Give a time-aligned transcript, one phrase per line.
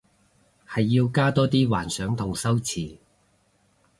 [0.67, 2.97] 係要加多啲幻想同修辭